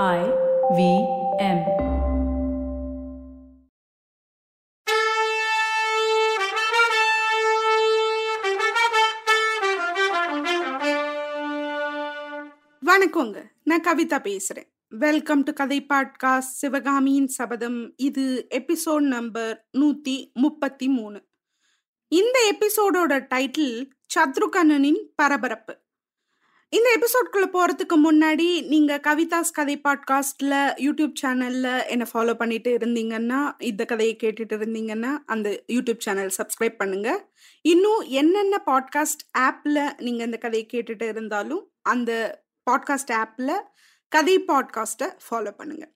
[0.00, 0.20] I
[0.76, 0.82] V
[1.38, 1.58] M.
[12.86, 13.42] வணக்கங்க.
[13.64, 14.68] நான் கவிதா பேசுறேன்.
[14.88, 21.24] வெல்கம் டு கதை பாட்காஸ்ட் சிவகாமியின் சபதம் இது எபிசோட் நம்பர் நூத்தி முப்பத்தி மூணு.
[22.08, 25.80] இந்த எபிசோடோட டைட்டில் சத்ருகண்ணனின் பரபரப்பு.
[26.74, 33.84] இந்த எபிசோட்குள்ள போறதுக்கு முன்னாடி நீங்க கவிதாஸ் கதை பாட்காஸ்ட்ல யூடியூப் சேனல்ல என்ன ஃபாலோ பண்ணிட்டு இருந்தீங்கன்னா இந்த
[33.84, 37.32] கதையை கேட்டுட்டு இருந்தீங்கன்னா அந்த யூடியூப் சேனல் சப்ஸ்கிரைப் பண்ணுங்க.
[37.62, 43.52] இன்னும் என்னென்ன பாட்காஸ்ட் ஆப்ல நீங்க இந்த கதையை கேட்டுட்டு இருந்தாலும் அந்த பாட்காஸ்ட் ஆப்ல
[44.08, 45.90] கதை பாட்காஸ்ட்டை ஃபாலோ பண்ணுங்க.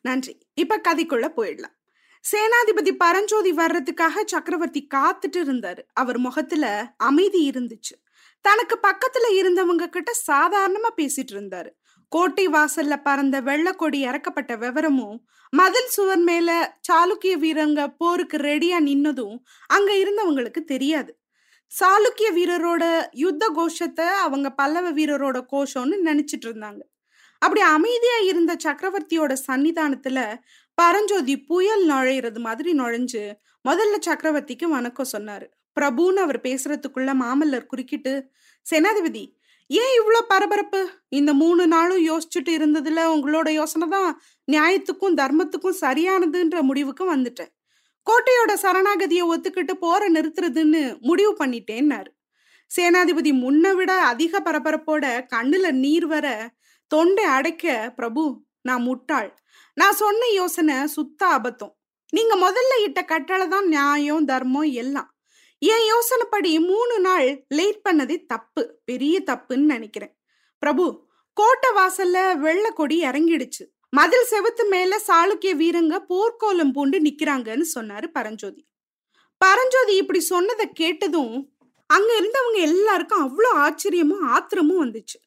[0.00, 0.38] நன்றி.
[0.54, 1.76] இப்ப கதைக்குள்ள போயிடலாம்.
[2.24, 5.78] சேனாதிபதி பரஞ்சோதி வர்றதுக்காக சக்கரவர்த்தி காத்துட்டு இருந்தாரு.
[5.92, 8.09] அவர் முகத்துல அமைதி இருந்துச்சு.
[8.40, 11.70] தனக்கு பக்கத்துல இருந்தவங்க கிட்ட சாதாரணமா பேசிட்டு இருந்தாரு.
[12.08, 15.18] கோட்டை வாசல்ல பறந்த வெள்ளக்கொடி இறக்கப்பட்ட விவரமும்
[15.50, 21.18] மதில் சுவர் மேல சாளுக்கிய வீரங்க போருக்கு ரெடியா நின்னதும் அங்க இருந்தவங்களுக்கு தெரியாது.
[21.72, 26.80] சாளுக்கிய வீரரோட யுத்த கோஷத்தை அவங்க பல்லவ வீரரோட கோஷம்னு நினைச்சிட்டு இருந்தாங்க.
[27.38, 30.34] அப்படி அமைதியா இருந்த சக்கரவர்த்தியோட சன்னிதானத்துல
[30.74, 33.32] பரஞ்சோதி புயல் நுழையிறது மாதிரி நுழைஞ்சு
[33.68, 35.46] முதல்ல சக்கரவர்த்திக்கு வணக்கம் சொன்னாரு.
[35.76, 38.30] பிரபுன்னு அவர் பேசுறதுக்குள்ள மாமல்லர் குறுக்கிட்டு
[38.66, 39.24] சேனாதிபதி
[39.70, 40.80] ஏன் இவ்வளோ பரபரப்பு?
[41.08, 47.52] இந்த மூணு நாளும் யோசிச்சுட்டு இருந்ததுல உங்களோட யோசனை தான் நியாயத்துக்கும் தர்மத்துக்கும் சரியானதுன்ற முடிவுக்கு வந்துட்டேன்.
[48.06, 52.10] கோட்டையோட சரணாகதியை ஒத்துக்கிட்டு போற நிறுத்துறதுன்னு முடிவு பண்ணிட்டேன்னாரு.
[52.70, 55.04] சேனாதிபதி முன்ன விட அதிக பரபரப்போட
[55.36, 56.26] கண்ணுல நீர் வர
[56.86, 58.24] தொண்டை அடைக்க பிரபு
[58.62, 59.30] நான் முட்டாள்.
[59.74, 61.72] நான் சொன்ன யோசனை சுத்த அபத்தம்.
[62.12, 65.09] நீங்க முதல்ல இட்ட கட்டளை தான் நியாயம் தர்மம் எல்லாம்.
[65.62, 70.18] என் யோசனைப்படி மூணு நாள் லேட் பண்ணதே தப்பு பெரிய தப்புன்னு நினைக்கிறேன்.
[70.58, 73.64] பிரபு கோட்டை வாசல்ல வெள்ளை கொடி இறங்கிடுச்சு.
[73.90, 78.66] மதில் செவத்து மேல சாளுக்கிய வீரங்க போர்க்கோலம் பூண்டு நிக்கிறாங்கன்னு சொன்னாரு பரஞ்சோதி.
[79.36, 81.52] பரஞ்சோதி இப்படி சொன்னதை கேட்டதும்
[81.86, 85.18] அங்க இருந்தவங்க எல்லாருக்கும் அவ்வளோ ஆச்சரியமும் ஆத்திரமும் வந்துச்சு.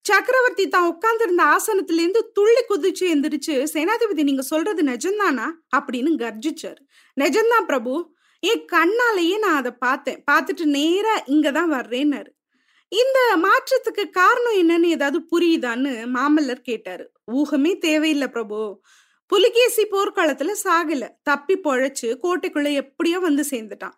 [0.00, 5.52] சக்கரவர்த்தி தான் உட்கார்ந்திருந்த ஆசனத்துல இருந்து துள்ளி குதிச்சு எந்திரிச்சு சேனாதிபதி நீங்க சொல்றது நிஜம்தானா?
[5.76, 6.76] அப்படின்னு கர்ஜிச்சார்.
[7.20, 8.11] நிஜம்தான் பிரபு.
[8.42, 10.24] என் கண்ணாலேயே நான் அதை பார்த்தேன்.
[10.30, 12.30] பார்த்துட்டு நேரா இங்கதான் வர்றேன்னாரு.
[12.88, 17.12] இந்த மாற்றத்துக்கு காரணம் என்னன்னு ஏதாவது புரியுதான்னு மாமல்லர் கேட்டாரு.
[17.32, 18.80] ஊகமே தேவையில்லை பிரபு.
[19.26, 21.08] புலிகேசி போர்க்காலத்துல சாகல.
[21.22, 23.96] தப்பி பொழைச்சு கோட்டைக்குள்ள எப்படியோ வந்து சேர்ந்துட்டான்.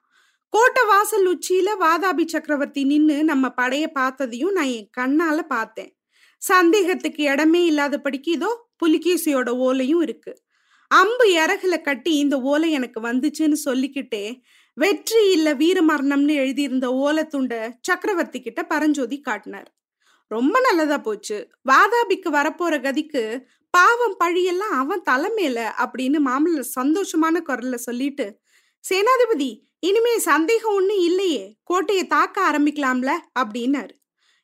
[0.48, 5.98] கோட்டை வாசல் உச்சியில வாதாபி சக்கரவர்த்தி நின்னு நம்ம படைய பார்த்ததையும் நான் என் கண்ணால பார்த்தேன்.
[6.38, 10.43] சந்தேகத்துக்கு இடமே இல்லாதபடிக்கு இதோ புலிகேசியோட ஓலையும் இருக்கு.
[10.96, 14.24] அம்பு இறகுல கட்டி இந்த ஓலை எனக்கு வந்துச்சுன்னு சொல்லிக்கிட்டே
[14.76, 19.68] வெற்றி இல்ல வீர மரணம்னு எழுதியிருந்த ஓலை துண்ட சக்கரவர்த்தி கிட்ட பரஞ்சோதி காட்டினார்.
[20.30, 21.38] ரொம்ப நல்லதா போச்சு.
[21.68, 23.22] வாதாபிக்கு வரப்போற கதிக்கு
[23.74, 28.26] பாவம் பழியெல்லாம் அவன் தலைமையில அப்படின்னு மாமல்லர் சந்தோஷமான குரல்ல சொல்லிட்டு
[28.84, 29.50] சேனாதிபதி
[29.80, 31.44] இனிமே சந்தேகம் ஒண்ணு இல்லையே.
[31.62, 33.94] கோட்டையை தாக்க ஆரம்பிக்கலாம்ல அப்படின்னாரு.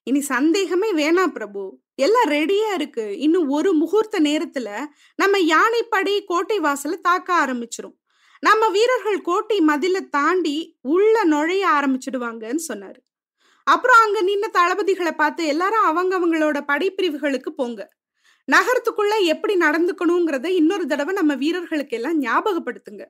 [0.04, 1.78] இனி சந்தேகமே வேணாம் பிரபு.
[1.94, 3.18] எல்லாம் ரெடியா இருக்கு.
[3.18, 4.68] இன்னும் ஒரு முகூர்த்த நேரத்துல
[5.14, 7.96] நம்ம யானைப்படை கோட்டை வாசல தாக்க ஆரம்பிச்சிரும்.
[8.40, 13.00] நம்ம வீரர்கள் கோட்டை மதில தாண்டி உள்ள நுழைய ஆரம்பிச்சிடுவாங்கன்னு சொன்னாரு.
[13.64, 17.92] அப்புறம் அங்க நின்ன தளபதிகளை பார்த்து எல்லாரும் அவங்க அவங்களோட படைப்பிரிவுகளுக்கு போங்க.
[18.52, 23.04] நகரத்துக்குள்ள எப்படி நடந்துக்கணுங்கிறத இன்னொரு தடவை நம்ம வீரர்களுக்கு எல்லாம் ஞாபகப்படுத்துங்க.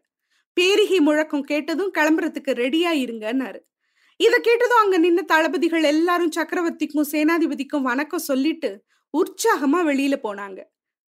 [0.53, 3.61] பேரிகை முழக்கம் கேட்டதும் கிளம்புறதுக்கு ரெடியா இருங்கன்னாரு.
[4.21, 8.71] இத கேட்டதும் அங்க நின்ன தளபதிகள் எல்லாரும் சக்கரவர்த்திக்கும் சேனாதிபதிக்கும் வணக்கம் சொல்லிட்டு
[9.15, 10.59] உற்சாகமா வெளியில போனாங்க.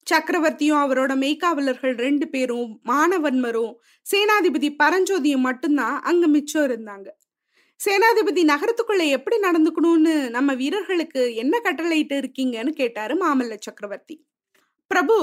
[0.07, 3.73] சக்கரவர்த்தியும் அவரோட மெய்காவலர்கள் ரெண்டு பேரும் மாணவன்மரும்
[4.07, 7.09] சேனாதிபதி பரஞ்சோதியும் மட்டும்தான் அங்க மிச்சம் இருந்தாங்க.
[7.81, 14.17] சேனாதிபதி நகரத்துக்குள்ள எப்படி நடந்துக்கணும்னு நம்ம வீரர்களுக்கு என்ன கட்டளையிட்டு இருக்கீங்கன்னு கேட்டாரு மாமல்ல சக்கரவர்த்தி.
[14.91, 15.19] பிரபு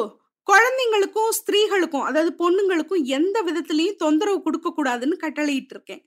[0.48, 6.04] குழந்தைங்களுக்கும் ஸ்திரீகளுக்கும் அதாவது பொண்ணுங்களுக்கும் எந்த விதத்திலையும் தொந்தரவு கொடுக்க கூடாதுன்னு கட்டளையிட்டு இருக்கேன்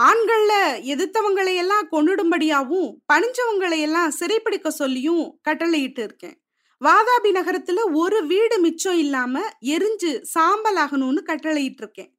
[0.00, 0.52] ஆண்கள்ல
[0.82, 6.42] எதிர்த்தவங்களை எல்லாம் கொண்டுடும்படியாவும் பணிஞ்சவங்களை எல்லாம் சிறைப்பிடிக்க சொல்லியும் கட்டளையிட்டு இருக்கேன்.
[6.84, 12.18] வாதாபி நகரத்துல ஒரு வீடு மிச்சம் இல்லாம எரிஞ்சு சாம்பல் ஆகணும்னு கட்டளையிட்டு இருக்கேன்.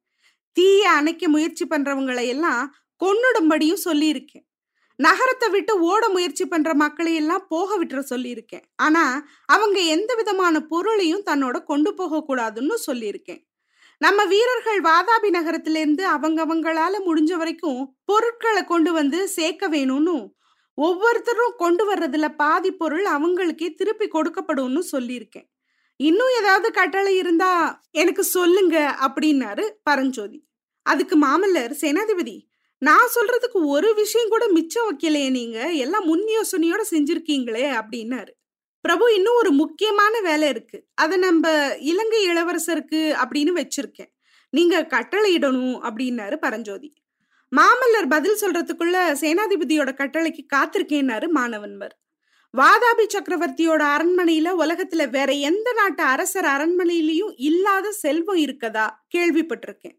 [0.52, 4.46] தீய அணைக்க முயற்சி பண்றவங்களை எல்லாம் கொன்னுடும்படியும் சொல்லியிருக்கேன்.
[4.96, 8.62] நகரத்தை விட்டு ஓட முயற்சி பண்ற மக்களை எல்லாம் போக விட்டுற சொல்லியிருக்கேன்.
[8.76, 13.47] ஆனா அவங்க எந்த விதமான பொருளையும் தன்னோட கொண்டு போக கூடாதுன்னு சொல்லியிருக்கேன்.
[14.00, 20.16] நம்ம வீரர்கள் வாதாபி நகரத்திலேருந்து அவங்க அவங்களால முடிஞ்ச வரைக்கும் பொருட்களை கொண்டு வந்து சேர்க்க வேணும்னு
[20.74, 25.48] ஒவ்வொருத்தரும் கொண்டு வர்றதுல பாதி பொருள் அவங்களுக்கே திருப்பி கொடுக்கப்படும்னு சொல்லியிருக்கேன்.
[26.00, 27.50] இன்னும் ஏதாவது கட்டளை இருந்தா
[27.90, 30.38] எனக்கு சொல்லுங்க அப்படின்னாரு பரஞ்சோதி.
[30.86, 32.36] அதுக்கு மாமல்லர் சேனாதிபதி
[32.82, 38.32] நான் சொல்றதுக்கு ஒரு விஷயம் கூட மிச்சம் வைக்கலையே நீங்க எல்லாம் முன் யோசனையோட செஞ்சிருக்கீங்களே அப்படின்னாரு.
[38.88, 40.78] பிரபு இன்னும் ஒரு முக்கியமான வேலை இருக்கு.
[40.94, 41.48] அதை நம்ம
[41.78, 44.12] இலங்கை இளவரசருக்கு அப்படின்னு வச்சிருக்கேன்.
[44.50, 46.92] நீங்க கட்டளையிடணும் அப்படின்னாரு பரஞ்சோதி.
[47.56, 51.94] மாமல்லர் பதில் சொல்றதுக்குள்ள சேனாதிபதியோட கட்டளைக்கு காத்திருக்கேன்னாரு மாணவன்வர்.
[52.56, 58.86] வாதாபி சக்கரவர்த்தியோட அரண்மனையில உலகத்துல வேற எந்த நாட்டு அரசர் அரண்மனையிலயும் இல்லாத செல்வம் இருக்கதா
[59.16, 59.96] கேள்விப்பட்டிருக்கேன்.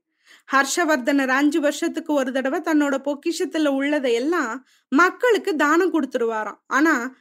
[0.53, 6.59] ஹர்ஷவர்தனர் அஞ்சு வருஷத்துக்கு ஒரு தடவை தன்னோட பொக்கிஷத்துல உள்ளதை எல்லாம் மக்களுக்கு தானம் கொடுத்துருவாராம்.
[6.67, 7.15] ஆனா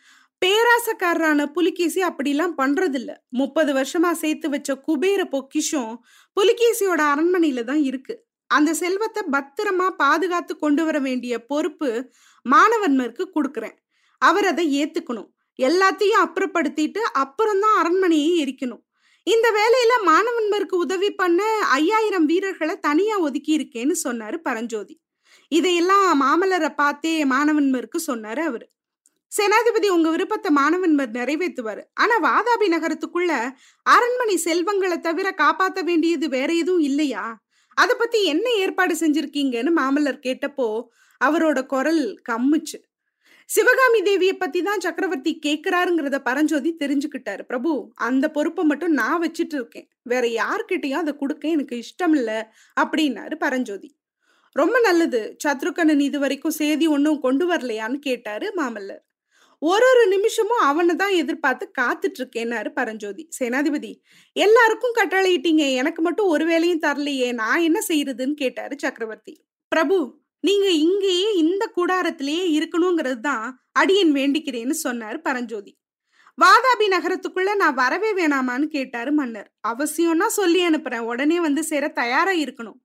[0.44, 3.14] பேராசக்காரரான புலிகேசி அப்படிலாம் பண்றதில்ல.
[3.29, 6.05] முப்பது வருஷமா சேர்த்து வச்ச குபேர பொக்கிஷம்
[6.37, 8.26] புலிகேசியோட அரண்மனையில தான் இருக்கு.
[8.46, 12.11] அந்த செல்வத்தை பத்திரமா பாதுகாத்து கொண்டு வர வேண்டிய பொறுப்பு
[12.46, 13.76] மாணவன்மருக்கு கொடுக்குறேன்.
[14.19, 15.29] அவர் அதை ஏத்துக்கணும்.
[15.58, 18.82] எல்லாத்தையும் அப்புறப்படுத்திட்டு அப்புறம்தான் அரண்மனையை எரிக்கணும்.
[19.26, 25.00] இந்த வேலையில மாணவன்மருக்கு உதவி பண்ண ஐயாயிரம் வீரர்களை தனியா ஒதுக்கி இருக்கேன்னு சொன்னாரு பரஞ்சோதி.
[25.49, 28.67] இதையெல்லாம் மாமலரை பார்த்தே மாணவன்மருக்கு சொன்னாரு அவரு.
[29.32, 31.82] சேனாதிபதி உங்க விருப்பத்தை மாணவன்மர் நிறைவேற்றுவாரு.
[31.94, 33.32] ஆனா வாதாபி நகரத்துக்குள்ள
[33.86, 37.25] அரண்மனை செல்வங்களை தவிர காப்பாத்த வேண்டியது வேற எதுவும் இல்லையா?
[37.75, 40.69] அத பத்தி என்ன ஏற்பாடு செஞ்சிருக்கீங்கன்னு மாமல்லர் கேட்டப்போ
[41.20, 42.78] அவரோட குரல் கம்முச்சு.
[43.48, 47.42] சிவகாமி தேவிய பத்தி தான் சக்கரவர்த்தி கேட்கிறாருங்கிறத பரஞ்சோதி தெரிஞ்சுக்கிட்டாரு.
[47.42, 52.31] பிரபு அந்த பொறுப்பை மட்டும் நான் வச்சிட்டு இருக்கேன் வேற யார்கிட்டயும் அதை கொடுக்க எனக்கு இஷ்டம் இல்ல
[52.76, 53.90] அப்படின்னாரு பரஞ்சோதி.
[54.56, 55.20] ரொம்ப நல்லது.
[55.44, 59.02] சத்ருகனன் இது வரைக்கும் செய்தி ஒன்றும் கொண்டு வரலையான்னு கேட்டாரு மாமல்லர்.
[59.62, 63.28] ஒரு ஒரு நிமிஷமும் அவனை தான் எதிர்பார்த்து காத்துட்டு இருக்கேன்னாரு பரஞ்சோதி.
[63.38, 63.90] சேனாதிபதி
[64.32, 65.64] எல்லாருக்கும் கட்டளையிட்டீங்க.
[65.81, 67.32] எனக்கு மட்டும் ஒரு வேலையும் தரலையே.
[67.32, 69.34] நான் என்ன செய்யறதுன்னு கேட்டாரு சக்கரவர்த்தி.
[69.69, 69.99] பிரபு
[70.40, 75.72] நீங்க இங்கேயே இந்த கூடாரத்திலேயே இருக்கணுங்கிறது தான் அடியன் வேண்டிக்கிறேன்னு சொன்னாரு பரஞ்சோதி.
[76.38, 79.49] வாதாபி நகரத்துக்குள்ள நான் வரவே வேணாமான்னு கேட்டாரு மன்னர்.
[79.69, 81.06] அவசியம்னா சொல்லி அனுப்புறேன்.
[81.12, 82.78] உடனே வந்து சேர தயாரா இருக்கணும்.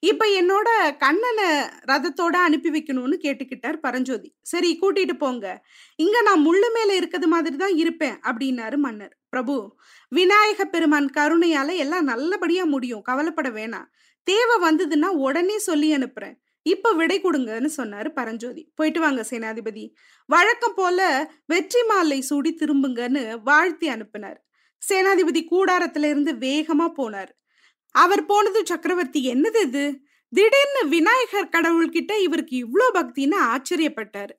[0.00, 1.48] இப்ப என்னோட கண்ணனை
[1.88, 4.34] ரதத்தோட அனுப்பி வைக்கணும்னு கேட்டுக்கிட்டார் பரஞ்சோதி.
[4.42, 5.66] சரி கூட்டிட்டு போங்க.
[5.96, 9.16] இங்க நான் முள்ளு மேல இருக்கிறது மாதிரி தான் இருப்பேன் அப்படின்னாரு மன்னர்.
[9.28, 9.76] பிரபு
[10.08, 13.02] விநாயக பெருமான் கருணையால எல்லாம் நல்லபடியா முடியும்.
[13.02, 13.88] கவலைப்பட வேணாம்.
[14.22, 16.34] தேவை வந்ததுன்னா உடனே சொல்லி அனுப்புறேன்.
[16.62, 18.72] இப்ப விடை கொடுங்கன்னு சொன்னாரு பரஞ்சோதி.
[18.74, 19.84] போயிட்டு வாங்க சேனாதிபதி.
[20.26, 24.44] வழக்கம் போல வெற்றி மாலை சூடி திரும்புங்கன்னு வாழ்த்தி அனுப்பினார்.
[24.82, 27.32] சேனாதிபதி கூடாரத்துல இருந்து வேகமா போனார்.
[27.94, 29.84] அவர் போனது சக்கரவர்த்தி என்னது இது?
[30.32, 34.34] திடீர்னு விநாயகர் கடவுள்கிட்ட இவருக்கு இவ்ளோ பக்தின்னு ஆச்சரியப்பட்டாரு.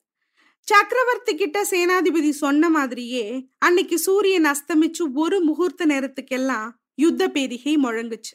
[0.60, 3.24] சக்கரவர்த்தி கிட்ட சேனாதிபதி சொன்ன மாதிரியே
[3.58, 8.34] அன்னைக்கு சூரியன் அஸ்தமிச்சு ஒரு முகூர்த்த நேரத்துக்கெல்லாம் யுத்த பேரிகை முழங்குச்சு.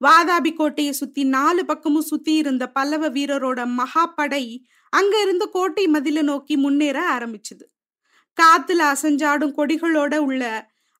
[0.00, 4.44] வாதாபி கோட்டையை சுத்தி நாலு பக்கமும் சுத்தி இருந்த பல்லவ வீரரோட மகாப்படை
[4.92, 7.64] அங்க இருந்து கோட்டை மதில நோக்கி முன்னேற ஆரம்பிச்சுது.
[8.38, 10.42] காத்துல அசஞ்சாடும் கொடிகளோட உள்ள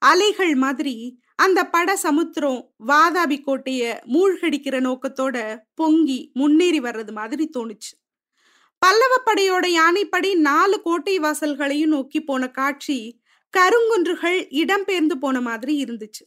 [0.02, 0.94] அலைகள் மாதிரி
[1.44, 3.82] அந்த பட சமுத்திரம் வாதாபி கோட்டைய
[4.14, 5.36] மூழ்கடிக்கிற நோக்கத்தோட
[5.74, 7.92] பொங்கி முன்னேறி வர்றது மாதிரி தோணுச்சு.
[8.82, 12.98] பல்லவ படையோட யானைப்படை நாலு கோட்டை வாசல்களையும் நோக்கி போன காட்சி
[13.54, 16.24] கருங்குன்றுகள் இடம்பெயர்ந்து போன மாதிரி இருந்துச்சு.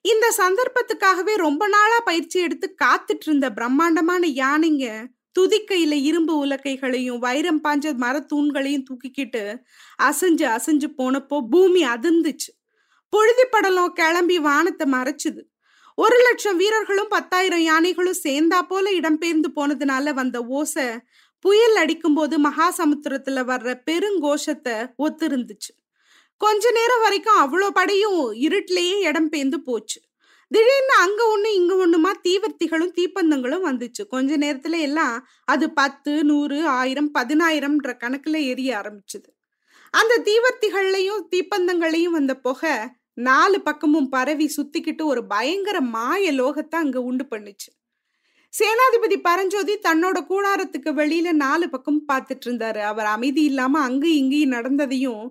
[0.00, 4.86] இந்த சந்தர்ப்பத்துக்காகவே ரொம்ப நாளா பயிற்சி எடுத்து காத்துட்டு இருந்த பிரம்மாண்டமான யானைங்க
[5.38, 9.44] துதிக்கையில இரும்பு உலக்கைகளையும் வைரம் பாஞ்ச மரத்தூண்களையும் தூக்கிக்கிட்டு
[10.02, 12.50] அசைஞ்சு அசைஞ்சு போனப்போ பூமி அதிர்ந்துச்சு.
[13.12, 15.42] புழுதி படலம் கிளம்பி வானத்தை மறைச்சுது.
[15.98, 20.86] ஒரு லட்சம் வீரர்களும் பத்தாயிரம் யானைகளும் சேர்ந்தா போல இடம்பெயர்ந்து போனதுனால வந்த ஓசை
[21.44, 25.72] புயல் அடிக்கும்போது மகாசமுத்திரத்துல வர்ற பெருங்கோஷத்தை ஒத்து இருந்துச்சு
[26.40, 29.98] கொஞ்ச நேரம் வரைக்கும் அவ்வளோ படையும் இருட்டிலேயே இடம் பெயர்ந்து போச்சு.
[30.50, 34.02] திடீர்னு அங்க ஒண்ணு இங்க ஒண்ணுமா தீவர்த்திகளும் தீப்பந்தங்களும் வந்துச்சு.
[34.08, 39.28] கொஞ்ச நேரத்துல எல்லாம் அது பத்து நூறு ஆயிரம் பதினாயிரம்ன்ற கணக்குல எரிய ஆரம்பிச்சுது.
[39.94, 42.74] அந்த தீவர்த்திகள்லையும் தீப்பந்தங்களையும் வந்த புகை
[43.16, 47.70] நாலு பக்கமும் பரவி சுத்திக்கிட்டு ஒரு பயங்கர மாய லோகத்தை அங்க உண்டு பண்ணுச்சு.
[48.52, 52.80] சேனாதிபதி பரஞ்சோதி தன்னோட கூடாரத்துக்கு வெளியில நாலு பக்கம் பார்த்துட்டு இருந்தாரு.
[52.92, 55.24] அவர் அமைதி இல்லாம அங்கேயும் இங்கேயும் நடந்ததையும்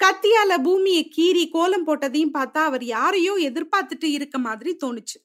[0.00, 5.18] கத்தியால பூமியை கீறி கோலம் போட்டதையும் பார்த்தா அவர் யாரையோ எதிர்பார்த்துட்டு இருக்க மாதிரி தோணுச்சு.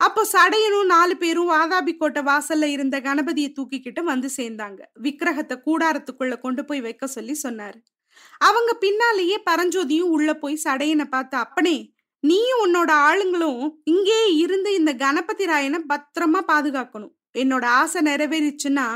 [0.00, 4.80] அப்போ சடையனும் நாலு பேரும் வாதாபி கோட்டை வாசல்ல இருந்த கணபதியை தூக்கிக்கிட்டு வந்து சேர்ந்தாங்க.
[5.00, 7.80] விக்கிரகத்தை கூடாரத்துக்குள்ள கொண்டு போய் வைக்க சொல்லி சொன்னாரு.
[8.38, 11.76] அவங்க பின்னாலேயே பரஞ்சோதியும் உள்ள போய் சடையனை பார்த்து அப்பனே
[12.24, 17.14] நீயும் உன்னோட ஆளுங்களும் இங்கே இருந்து இந்த கணபதி ராயனை பத்திரமா பாதுகாக்கணும்.
[17.38, 18.86] என்னோட ஆசை நிறைவேறிச்சுன்னா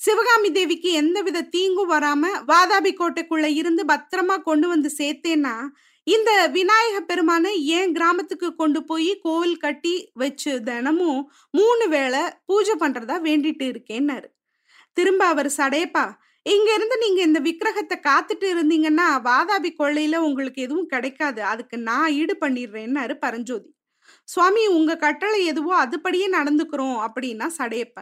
[0.00, 5.54] சிவகாமி தேவிக்கு எந்தவித தீங்கும் வராம வாதாபி கோட்டைக்குள்ள இருந்து பத்திரமா கொண்டு வந்து சேர்த்தேன்னா
[6.06, 13.16] இந்த விநாயக பெருமானை ஏன் கிராமத்துக்கு கொண்டு போய் கோவில் கட்டி வச்சு தினமும் மூணு வேளை பூஜை பண்றதா
[13.26, 14.28] வேண்டிட்டு இருக்கேன்னாரு.
[14.92, 16.06] திரும்ப அவர் சடையப்பா
[16.46, 21.42] இங்க இருந்து நீங்க இந்த விக்கிரகத்தை காத்துட்டு இருந்தீங்கன்னா வாதாபி கொள்ளையில உங்களுக்கு எதுவும் கிடைக்காது.
[21.42, 23.68] அதுக்கு நான் ஈடு பண்ணிடுறேன்னாரு பரஞ்சோதி.
[24.24, 27.98] சுவாமி உங்க கட்டளை எதுவோ அதுபடியே நடந்துக்கிறோம் அப்படின்னா சடையப்ப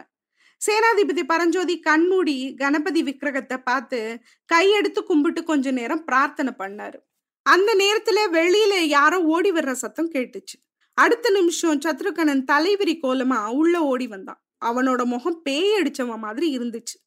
[0.61, 3.99] சேனாதிபதி பரஞ்சோதி கண்மூடி கணபதி விக்கிரகத்தை பார்த்து
[4.53, 6.97] கையெடுத்து கும்பிட்டு கொஞ்ச நேரம் பிரார்த்தனை பண்ணாரு.
[7.45, 10.57] அந்த நேரத்துல வெளியில யாரோ ஓடி வர்ற சத்தம் கேட்டுச்சு.
[10.97, 14.41] அடுத்த நிமிஷம் சத்ருகனன் தலைவிரி கோலமா உள்ள ஓடி வந்தான்.
[14.65, 16.97] அவனோட முகம் பேய் அடிச்சவன் மாதிரி இருந்துச்சு.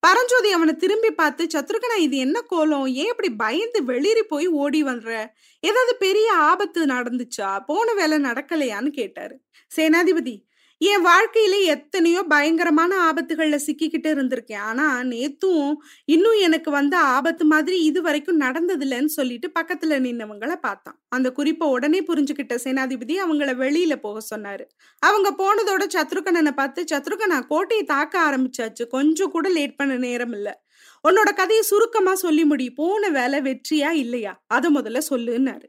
[0.00, 2.86] பரஞ்சோதி அவனை திரும்பி பார்த்து சத்ருகனா இது என்ன கோலம்?
[2.86, 5.26] ஏன் இப்படி பயந்து வெளிரி போய் ஓடி வர்ற?
[5.60, 7.60] ஏதாவது பெரிய ஆபத்து நடந்துச்சா?
[7.66, 9.40] போன வேலை நடக்கலையான்னு கேட்டாரு.
[9.76, 10.34] சேனாதிபதி
[10.80, 14.62] என் வாழ்க்கையில எத்தனையோ பயங்கரமான ஆபத்துகள்ல சிக்கிக்கிட்டு இருந்திருக்கேன்.
[14.68, 15.72] ஆனா நேத்தும்
[16.04, 22.00] இன்னும் எனக்கு வந்த ஆபத்து மாதிரி இது வரைக்கும் நடந்ததில்லைன்னு சொல்லிட்டு பக்கத்துல நின்னவங்கள பார்த்தான் அந்த குறிப்பை உடனே
[22.00, 24.64] புரிஞ்சுக்கிட்ட சேனாதிபதி அவங்கள வெளியில போக சொன்னாரு.
[24.98, 28.86] அவங்க போனதோட சத்ருகனனை பார்த்து சத்ருகனா கோட்டையை தாக்க ஆரம்பிச்சாச்சு.
[28.88, 30.48] கொஞ்சம் கூட லேட் பண்ண நேரம் இல்ல.
[31.08, 32.72] உன்னோட கதையை சுருக்கமா சொல்லி முடி.
[32.72, 34.44] போன வேலை வெற்றியா இல்லையா?
[34.46, 35.68] அதை முதல்ல சொல்லுன்னாரு.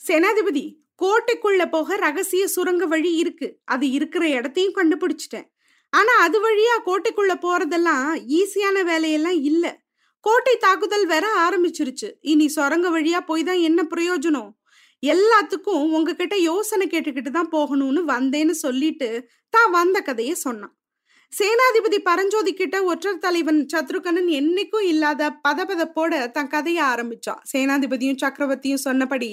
[0.00, 0.64] சேனாதிபதி
[1.02, 3.60] கோட்டைக்குள்ள போக ரகசிய சுரங்க வழி இருக்கு.
[3.64, 5.48] அது இருக்கிற இடத்தையும் கண்டுபிடிச்சிட்டேன்.
[5.90, 9.84] ஆனா அது வழியா கோட்டைக்குள்ள போறதெல்லாம் ஈஸியான வேலையெல்லாம் இல்ல.
[10.20, 12.12] கோட்டை தாக்குதல் வேற ஆரம்பிச்சிருச்சு.
[12.20, 14.50] இனி சுரங்க வழியா போய் தான் என்ன பிரயோஜனம்?
[15.02, 20.75] எல்லாத்துக்கும் உங்ககிட்ட யோசனை கேட்டுக்கிட்டு தான் போகணும்னு வந்தேன்னு சொல்லிட்டு தான் வந்த கதையை சொன்னான்.
[21.36, 29.30] சேனாதிபதி பரஞ்சோதி கிட்ட ஒற்றர் தலைவன் சத்ருகனன் என்னைக்கும் இல்லாத பதபதப்போட தன் கதைய ஆரம்பிச்சான் சேனாதிபதியும் சக்கரவர்த்தியும் சொன்னபடி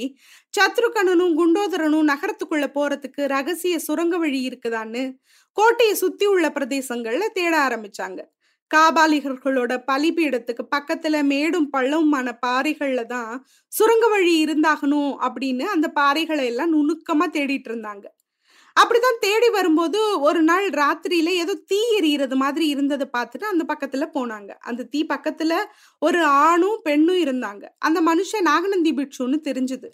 [0.57, 5.03] சத்ருகனனும் குண்டோதரனும் நகரத்துக்குள்ள போறதுக்கு ரகசிய சுரங்க வழி இருக்குதான்னு
[5.57, 8.19] கோட்டையை சுத்தி உள்ள பிரதேசங்கள்ல தேட ஆரம்பிச்சாங்க.
[8.71, 13.31] காபாலிகர்களோட பலிபீடத்துக்கு பக்கத்துல மேடும் பள்ளவுமான பாறைகள்ல தான்
[13.71, 18.05] சுரங்க வழி இருந்தாகணும் அப்படின்னு அந்த பாறைகளை எல்லாம் நுணுக்கமா தேடிட்டு இருந்தாங்க.
[18.75, 24.51] அப்படிதான் தேடி வரும்போது ஒரு நாள் ராத்திரியில ஏதோ தீ எரியிறது மாதிரி இருந்ததை பார்த்துட்டு அந்த பக்கத்துல போனாங்க.
[24.59, 25.53] அந்த தீ பக்கத்துல
[25.99, 27.63] ஒரு ஆணும் பெண்ணும் இருந்தாங்க.
[27.79, 29.89] அந்த மனுஷன் நாகநந்தி பிட்சுன்னு தெரிஞ்சது.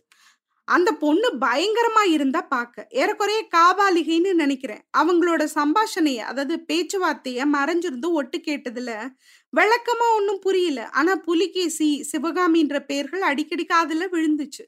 [0.67, 2.87] அந்த பொண்ணு பயங்கரமா இருந்தா பார்க்க.
[2.89, 4.81] ஏறக்குறைய காபாலிகைன்னு நினைக்கிறேன்.
[4.97, 8.91] அவங்களோட சம்பாஷணைய அதாவது பேச்சுவார்த்தைய மறைஞ்சிருந்து ஒட்டு கேட்டதுல
[9.53, 10.89] விளக்கமா ஒன்னும் புரியல.
[10.89, 14.65] ஆனா புலிகேசி சிவகாமின்ற பெயர்கள் அடிக்கடி காதுல விழுந்துச்சு.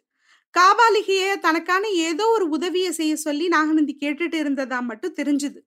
[0.57, 5.59] காபாலிகைய தனக்கான ஏதோ ஒரு உதவியை செய்ய சொல்லி நாகநந்தி கேட்டுட்டு இருந்ததா மட்டும் தெரிஞ்சுது.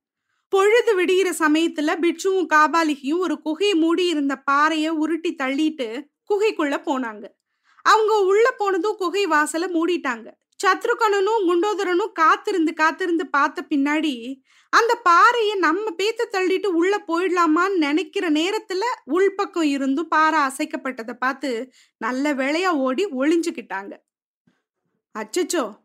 [0.48, 5.88] பொழுது விடிகிற சமயத்துல பிட்சுவும் காபாலிகையும் ஒரு குகையை மூடி இருந்த பாறைய உருட்டி தள்ளிட்டு
[6.30, 7.24] குகைக்குள்ள போனாங்க.
[7.82, 10.26] அவங்க உள்ள போனதும் குகை வாசலை மூடிட்டாங்க.
[10.60, 14.14] சத்ருகனனும் குண்டோதரனும் காத்திருந்து காத்திருந்து பார்த்த பின்னாடி
[14.72, 21.50] அந்த பாறையை நம்ம பேத்த தள்ளிட்டு உள்ள போயிடலாமான்னு நினைக்கிற நேரத்துல உள்பக்கம் இருந்தும் பாறை அசைக்கப்பட்டதை பார்த்து
[21.96, 23.92] நல்ல வேளையா ஓடி ஒளிஞ்சுக்கிட்டாங்க.
[25.14, 25.76] அச்சச்சோ!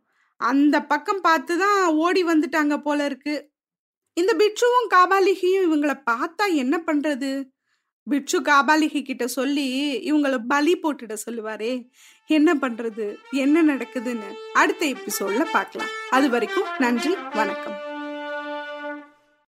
[0.41, 3.51] அந்த பக்கம் பார்த்து தான் ஓடி வந்துட்டாங்க போல இருக்கு.
[4.13, 7.49] இந்த பிட்சுவும் காபாலிகையும் இவங்கள பார்த்தா என்ன பண்றது?
[8.07, 9.67] பிட்சு காபாலிகை கிட்ட சொல்லி
[9.99, 11.89] இவங்கள பலி போட்டுட சொல்லுவாரே
[12.27, 13.17] என்ன பண்றது?
[13.31, 15.89] என்ன நடக்குதுன்னு அடுத்த எபிசோட்ல பார்க்கலாம்.
[16.09, 17.88] அது வரைக்கும் நன்றி வணக்கம்.